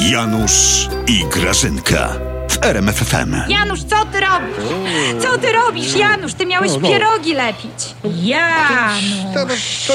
[0.00, 2.31] Janusz i Grażynka
[2.62, 3.34] RMFFM.
[3.48, 4.56] Janusz, co ty robisz?
[5.22, 6.34] Co ty robisz, Janusz?
[6.34, 6.88] Ty miałeś No, no.
[6.88, 7.94] pierogi lepić.
[8.22, 9.88] Janusz,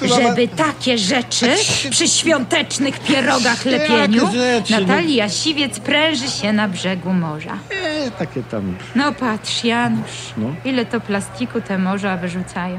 [0.00, 1.50] żeby takie rzeczy
[1.90, 4.28] przy świątecznych pierogach lepieniu.
[4.70, 7.58] Natalia Siwiec pręży się na brzegu morza.
[7.70, 8.76] E, takie tam.
[8.94, 10.54] No patrz, Janusz, No.
[10.64, 12.78] ile to plastiku te morza wyrzucają.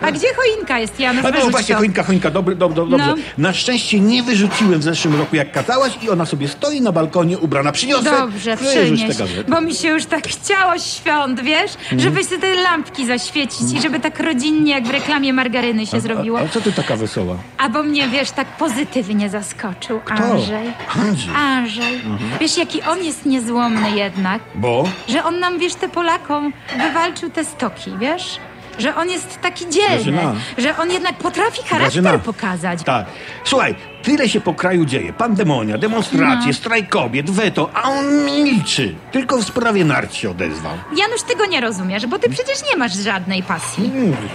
[0.00, 1.24] A gdzie choinka jest, Janusz?
[1.24, 1.78] A no Wyrzuć właśnie, to.
[1.78, 3.06] choinka, choinka, dobry, dob, dob, dobrze.
[3.06, 3.14] No.
[3.38, 7.38] Na szczęście nie wyrzuciłem w zeszłym roku jak kazałaś i ona sobie stoi na balkonie
[7.38, 7.72] ubrana.
[7.72, 8.10] Przyniosę.
[8.10, 9.16] Dobrze, Wyrzuć przynieś,
[9.48, 11.74] bo mi się już tak chciało świąt, wiesz?
[11.74, 12.00] Mhm.
[12.00, 16.38] Żeby sobie te lampki zaświecić i żeby tak rodzinnie, jak w reklamie margaryny się zrobiło.
[16.38, 17.36] A, a co ty taka wesoła?
[17.58, 20.72] A bo mnie, wiesz, tak pozytywnie zaskoczył Andrzej.
[20.94, 21.24] Andrzej.
[21.26, 21.36] Mhm.
[21.36, 22.00] Andrzej.
[22.40, 24.88] Wiesz, jaki on jest niezłomny jednak, Bo?
[25.08, 28.38] że on nam, wiesz, te Polakom wywalczył te stoki, wiesz?
[28.78, 30.34] Że on jest taki dzielny, Grażyna.
[30.58, 32.18] że on jednak potrafi charakter Grażyna.
[32.18, 32.82] pokazać.
[32.82, 33.06] Tak.
[33.44, 35.12] Słuchaj, tyle się po kraju dzieje.
[35.12, 36.52] Pandemonia, demonstracje, No.
[36.52, 38.94] strajk kobiet, weto, a on milczy.
[39.12, 40.72] Tylko w sprawie nart się odezwał.
[40.96, 43.90] Janusz, ty go nie rozumiesz, bo ty przecież nie masz żadnej pasji.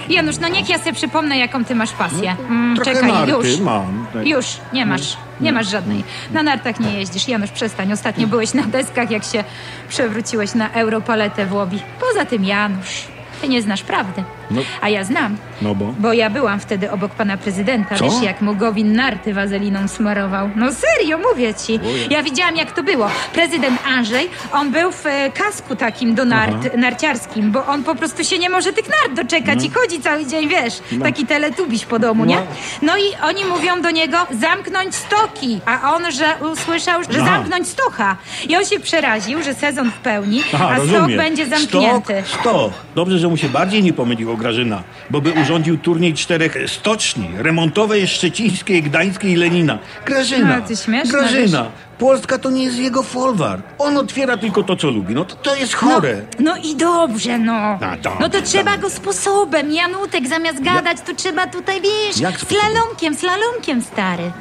[0.10, 2.36] Janusz, no niech ja sobie przypomnę, jaką ty masz pasję.
[2.50, 3.60] Mm, Trochę czekaj, narty już.
[3.60, 4.06] mam.
[4.14, 4.28] Tak.
[4.28, 5.18] Już, nie masz.
[5.42, 6.04] Nie masz żadnej.
[6.32, 7.28] Na nartach nie jeździsz.
[7.28, 7.94] Janusz, przestań.
[7.94, 9.44] Ostatnio byłeś na deskach, jak się
[9.90, 11.80] przewróciłeś na Europaletę w Łobi.
[12.00, 13.04] Poza tym, Janusz,
[13.42, 14.24] ty nie znasz prawdy.
[14.52, 14.62] No.
[14.82, 15.38] A ja znam.
[15.62, 15.94] No bo?
[16.00, 17.96] Bo ja byłam wtedy obok pana prezydenta.
[17.96, 18.04] Co?
[18.04, 20.50] Wiesz, jak mu Gowin narty wazeliną smarował.
[20.56, 21.80] No serio, mówię ci.
[22.10, 23.10] Ja widziałam, jak to było.
[23.34, 28.24] Prezydent Andrzej, on był w e, kasku takim do nart, narciarskim, bo on po prostu
[28.24, 32.26] się nie może tych nart doczekać i chodzi cały dzień, wiesz, taki teletubiś po domu,
[32.26, 32.38] nie?
[32.82, 37.36] No i oni mówią do niego zamknąć stoki, a on, że usłyszał, że Aha.
[37.36, 38.16] zamknąć stocha.
[38.50, 41.18] I on się przeraził, że sezon w pełni, Aha, a stok rozumiem.
[41.18, 42.24] będzie zamknięty.
[42.28, 42.72] Stok, stok.
[42.96, 48.08] Dobrze, że mu się bardziej nie pomyliło Grażyna, bo by urządził turniej czterech stoczni, remontowej,
[48.08, 49.80] szczecińskiej, gdańskiej i Lenina.
[50.06, 51.66] Grażyna, No, ty śmieszna, Grażyna.
[51.98, 53.64] Polska to nie jest jego folwark.
[53.78, 55.14] On otwiera tylko to, co lubi.
[55.14, 56.22] No to, to jest chore.
[56.40, 57.54] No, no i dobrze, no.
[57.54, 58.82] A, dobrze, no to trzeba dobrze.
[58.82, 59.72] go sposobem.
[59.72, 62.62] Janutek, zamiast gadać, to trzeba tutaj, wiesz, Jak sposobem?
[62.72, 64.32] slalomkiem, slalomkiem, stary.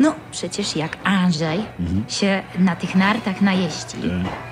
[0.00, 0.14] No.
[0.32, 2.04] przecież jak Andrzej Mhm.
[2.08, 3.96] się na tych nartach najeździ,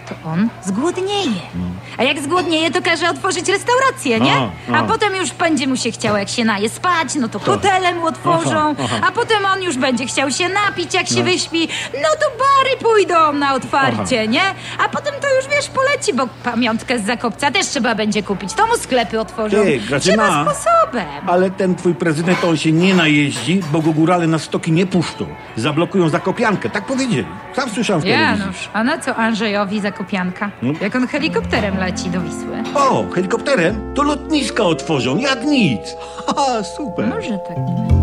[0.09, 1.41] to on zgłodnieje.
[1.55, 1.65] No.
[1.99, 4.33] A jak zgłodnieje, to każe otworzyć restaurację, nie?
[4.33, 4.85] Aha, A aha.
[4.89, 8.75] potem już będzie mu się chciało, jak się naje spać, no to hotele mu otworzą,
[8.79, 9.07] Aha, aha.
[9.09, 13.33] a potem on już będzie chciał się napić, jak się wyśpi, no to bary pójdą
[13.33, 14.43] na otwarcie, nie?
[14.85, 18.53] A potem to już, wiesz, poleci, bo pamiątkę z Zakopca też trzeba będzie kupić.
[18.55, 19.57] To mu sklepy otworzą.
[19.65, 20.25] Ty, Grażyna.
[20.29, 21.07] Trzeba sposobem.
[21.27, 25.27] Ale ten twój prezydent, on się nie najeździ, bo go górale na stoki nie puszczą.
[25.57, 26.71] Zablokują zakopiankę.
[26.71, 27.27] Tak powiedzieli.
[27.57, 28.41] Sam słyszałem w telewizji.
[28.41, 30.51] Janusz, a na co Andrzejowi zakopianka?
[30.63, 30.73] No.
[30.81, 32.63] Jak on helikopterem leci do Wisły?
[32.75, 33.95] O, helikopterem?
[33.95, 35.97] To lotniska otworzą, jak nic.
[36.27, 37.07] Haha, super.
[37.07, 37.96] Może tak.